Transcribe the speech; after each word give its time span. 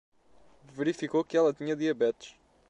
Verificou 0.73 1.23
que 1.23 1.37
ela 1.37 1.53
tinha 1.53 1.75
diabetes 1.75 2.35